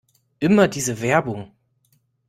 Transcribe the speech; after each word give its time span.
Immer 0.39 0.67
diese 0.67 0.97
Werbung! 1.01 1.51